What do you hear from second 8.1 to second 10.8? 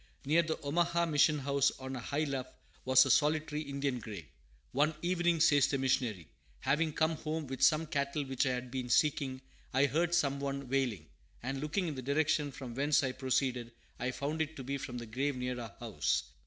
which I had been seeking, I heard some one